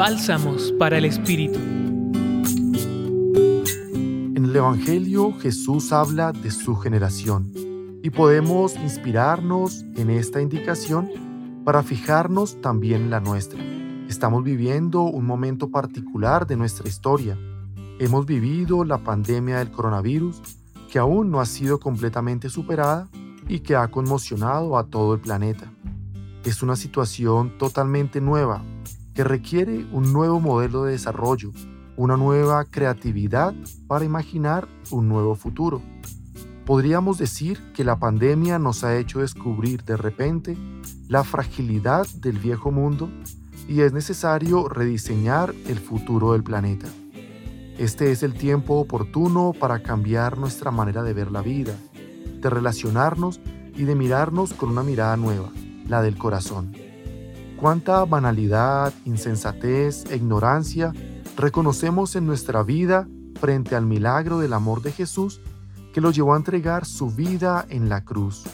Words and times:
Bálsamos 0.00 0.72
para 0.78 0.96
el 0.96 1.04
Espíritu. 1.04 1.58
En 4.34 4.44
el 4.46 4.56
Evangelio 4.56 5.34
Jesús 5.38 5.92
habla 5.92 6.32
de 6.32 6.50
su 6.50 6.74
generación 6.76 7.52
y 8.02 8.08
podemos 8.08 8.76
inspirarnos 8.76 9.82
en 9.96 10.08
esta 10.08 10.40
indicación 10.40 11.10
para 11.66 11.82
fijarnos 11.82 12.62
también 12.62 13.02
en 13.02 13.10
la 13.10 13.20
nuestra. 13.20 13.60
Estamos 14.08 14.42
viviendo 14.42 15.02
un 15.02 15.26
momento 15.26 15.68
particular 15.68 16.46
de 16.46 16.56
nuestra 16.56 16.88
historia. 16.88 17.36
Hemos 17.98 18.24
vivido 18.24 18.84
la 18.84 19.04
pandemia 19.04 19.58
del 19.58 19.70
coronavirus 19.70 20.40
que 20.90 20.98
aún 20.98 21.30
no 21.30 21.42
ha 21.42 21.44
sido 21.44 21.78
completamente 21.78 22.48
superada 22.48 23.06
y 23.48 23.60
que 23.60 23.76
ha 23.76 23.86
conmocionado 23.88 24.78
a 24.78 24.86
todo 24.86 25.12
el 25.12 25.20
planeta. 25.20 25.70
Es 26.42 26.62
una 26.62 26.76
situación 26.76 27.58
totalmente 27.58 28.22
nueva 28.22 28.62
requiere 29.24 29.86
un 29.92 30.12
nuevo 30.12 30.40
modelo 30.40 30.84
de 30.84 30.92
desarrollo, 30.92 31.52
una 31.96 32.16
nueva 32.16 32.64
creatividad 32.64 33.54
para 33.86 34.04
imaginar 34.04 34.68
un 34.90 35.08
nuevo 35.08 35.34
futuro. 35.34 35.82
Podríamos 36.64 37.18
decir 37.18 37.60
que 37.74 37.84
la 37.84 37.98
pandemia 37.98 38.58
nos 38.58 38.84
ha 38.84 38.96
hecho 38.96 39.20
descubrir 39.20 39.84
de 39.84 39.96
repente 39.96 40.56
la 41.08 41.24
fragilidad 41.24 42.06
del 42.16 42.38
viejo 42.38 42.70
mundo 42.70 43.10
y 43.68 43.80
es 43.80 43.92
necesario 43.92 44.68
rediseñar 44.68 45.54
el 45.66 45.78
futuro 45.78 46.32
del 46.32 46.42
planeta. 46.42 46.86
Este 47.78 48.12
es 48.12 48.22
el 48.22 48.34
tiempo 48.34 48.74
oportuno 48.74 49.52
para 49.58 49.82
cambiar 49.82 50.38
nuestra 50.38 50.70
manera 50.70 51.02
de 51.02 51.14
ver 51.14 51.30
la 51.32 51.42
vida, 51.42 51.74
de 52.40 52.50
relacionarnos 52.50 53.40
y 53.76 53.84
de 53.84 53.94
mirarnos 53.94 54.52
con 54.52 54.70
una 54.70 54.82
mirada 54.82 55.16
nueva, 55.16 55.50
la 55.88 56.02
del 56.02 56.18
corazón. 56.18 56.79
Cuánta 57.60 58.06
banalidad, 58.06 58.94
insensatez 59.04 60.06
e 60.10 60.16
ignorancia 60.16 60.94
reconocemos 61.36 62.16
en 62.16 62.26
nuestra 62.26 62.62
vida 62.62 63.06
frente 63.38 63.76
al 63.76 63.84
milagro 63.84 64.38
del 64.38 64.54
amor 64.54 64.80
de 64.80 64.92
Jesús 64.92 65.42
que 65.92 66.00
lo 66.00 66.10
llevó 66.10 66.32
a 66.32 66.38
entregar 66.38 66.86
su 66.86 67.10
vida 67.10 67.66
en 67.68 67.90
la 67.90 68.02
cruz. 68.02 68.44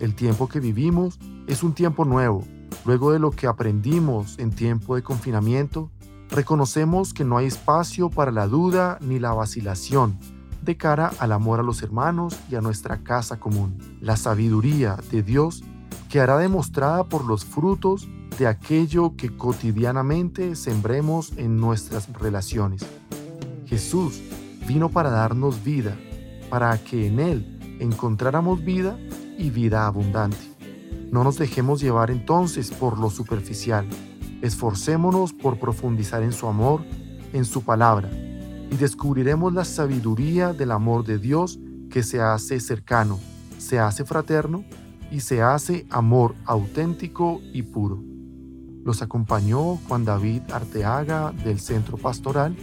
El 0.00 0.16
tiempo 0.16 0.48
que 0.48 0.58
vivimos 0.58 1.20
es 1.46 1.62
un 1.62 1.72
tiempo 1.72 2.04
nuevo. 2.04 2.42
Luego 2.84 3.12
de 3.12 3.20
lo 3.20 3.30
que 3.30 3.46
aprendimos 3.46 4.40
en 4.40 4.50
tiempo 4.50 4.96
de 4.96 5.04
confinamiento, 5.04 5.92
reconocemos 6.28 7.14
que 7.14 7.24
no 7.24 7.38
hay 7.38 7.46
espacio 7.46 8.10
para 8.10 8.32
la 8.32 8.48
duda 8.48 8.98
ni 9.02 9.20
la 9.20 9.34
vacilación 9.34 10.18
de 10.62 10.76
cara 10.76 11.12
al 11.20 11.30
amor 11.30 11.60
a 11.60 11.62
los 11.62 11.80
hermanos 11.80 12.36
y 12.50 12.56
a 12.56 12.60
nuestra 12.60 13.04
casa 13.04 13.38
común. 13.38 13.78
La 14.00 14.16
sabiduría 14.16 14.96
de 15.12 15.22
Dios 15.22 15.62
quedará 16.08 16.38
demostrada 16.38 17.04
por 17.04 17.24
los 17.24 17.44
frutos 17.44 18.08
de 18.38 18.46
aquello 18.46 19.14
que 19.16 19.36
cotidianamente 19.36 20.54
sembremos 20.56 21.32
en 21.36 21.56
nuestras 21.56 22.12
relaciones. 22.12 22.84
Jesús 23.66 24.20
vino 24.66 24.90
para 24.90 25.10
darnos 25.10 25.64
vida, 25.64 25.96
para 26.50 26.76
que 26.78 27.06
en 27.06 27.18
Él 27.18 27.78
encontráramos 27.80 28.64
vida 28.64 28.98
y 29.38 29.50
vida 29.50 29.86
abundante. 29.86 30.56
No 31.10 31.24
nos 31.24 31.38
dejemos 31.38 31.80
llevar 31.80 32.10
entonces 32.10 32.70
por 32.70 32.98
lo 32.98 33.10
superficial. 33.10 33.86
Esforcémonos 34.42 35.32
por 35.32 35.58
profundizar 35.58 36.22
en 36.22 36.32
su 36.32 36.46
amor, 36.46 36.82
en 37.32 37.44
su 37.44 37.62
palabra, 37.62 38.10
y 38.70 38.76
descubriremos 38.76 39.52
la 39.54 39.64
sabiduría 39.64 40.52
del 40.52 40.72
amor 40.72 41.04
de 41.04 41.18
Dios 41.18 41.58
que 41.90 42.02
se 42.02 42.20
hace 42.20 42.60
cercano, 42.60 43.18
se 43.58 43.78
hace 43.78 44.04
fraterno 44.04 44.64
y 45.10 45.20
se 45.20 45.42
hace 45.42 45.86
amor 45.90 46.34
auténtico 46.44 47.40
y 47.52 47.62
puro. 47.62 48.02
Los 48.84 49.02
acompañó 49.02 49.76
Juan 49.88 50.04
David 50.04 50.42
Arteaga 50.52 51.32
del 51.44 51.60
Centro 51.60 51.96
Pastoral 51.96 52.56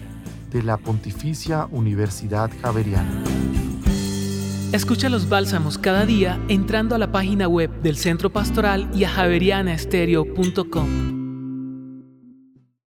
de 0.52 0.64
la 0.64 0.78
Pontificia 0.78 1.68
Universidad 1.72 2.50
Javeriana. 2.62 3.24
Escucha 4.72 5.10
los 5.10 5.30
bálsamos 5.30 5.78
cada 5.78 6.06
día 6.06 6.40
entrando 6.48 6.96
a 6.96 6.98
la 6.98 7.12
página 7.12 7.48
web 7.48 7.70
del 7.82 7.98
Centro 7.98 8.32
Pastoral 8.32 8.90
y 8.96 9.04
a 9.04 9.10
javerianaestereo.com. 9.10 11.13